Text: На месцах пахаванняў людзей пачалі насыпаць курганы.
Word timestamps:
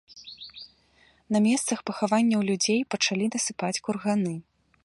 На 1.35 1.43
месцах 1.47 1.79
пахаванняў 1.89 2.41
людзей 2.51 2.81
пачалі 2.97 3.25
насыпаць 3.37 3.75
курганы. 3.87 4.33